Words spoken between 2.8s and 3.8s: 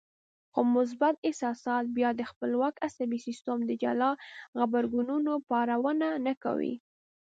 عصبي سيستم د